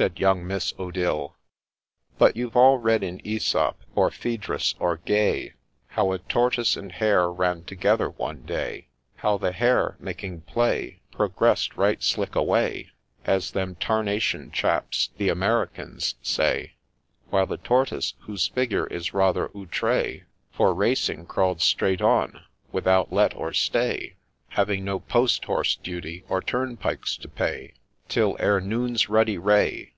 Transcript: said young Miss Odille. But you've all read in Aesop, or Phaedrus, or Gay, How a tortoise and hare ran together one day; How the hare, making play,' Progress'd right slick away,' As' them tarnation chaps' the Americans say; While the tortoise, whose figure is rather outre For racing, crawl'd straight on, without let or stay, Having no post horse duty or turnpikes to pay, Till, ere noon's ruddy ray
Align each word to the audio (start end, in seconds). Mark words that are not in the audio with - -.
said 0.00 0.20
young 0.20 0.46
Miss 0.46 0.72
Odille. 0.78 1.34
But 2.16 2.36
you've 2.36 2.56
all 2.56 2.78
read 2.78 3.02
in 3.02 3.20
Aesop, 3.26 3.80
or 3.96 4.08
Phaedrus, 4.10 4.76
or 4.78 4.98
Gay, 4.98 5.54
How 5.88 6.12
a 6.12 6.18
tortoise 6.20 6.76
and 6.76 6.92
hare 6.92 7.28
ran 7.30 7.64
together 7.64 8.08
one 8.08 8.42
day; 8.42 8.86
How 9.16 9.36
the 9.36 9.50
hare, 9.50 9.96
making 9.98 10.42
play,' 10.42 11.00
Progress'd 11.12 11.76
right 11.76 12.00
slick 12.04 12.36
away,' 12.36 12.90
As' 13.24 13.50
them 13.50 13.74
tarnation 13.74 14.52
chaps' 14.52 15.10
the 15.18 15.28
Americans 15.28 16.14
say; 16.22 16.74
While 17.30 17.46
the 17.46 17.56
tortoise, 17.58 18.14
whose 18.20 18.46
figure 18.46 18.86
is 18.86 19.12
rather 19.12 19.50
outre 19.56 20.28
For 20.52 20.72
racing, 20.72 21.26
crawl'd 21.26 21.60
straight 21.60 22.00
on, 22.00 22.40
without 22.70 23.12
let 23.12 23.34
or 23.34 23.52
stay, 23.52 24.14
Having 24.50 24.84
no 24.84 25.00
post 25.00 25.44
horse 25.46 25.74
duty 25.74 26.24
or 26.28 26.40
turnpikes 26.40 27.16
to 27.18 27.28
pay, 27.28 27.74
Till, 28.08 28.36
ere 28.40 28.60
noon's 28.60 29.08
ruddy 29.08 29.38
ray 29.38 29.92